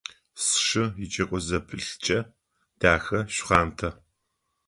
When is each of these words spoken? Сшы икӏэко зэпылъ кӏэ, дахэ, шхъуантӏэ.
Сшы 0.43 0.83
икӏэко 1.03 1.37
зэпылъ 1.47 1.89
кӏэ, 2.03 2.19
дахэ, 2.79 3.19
шхъуантӏэ. 3.33 3.89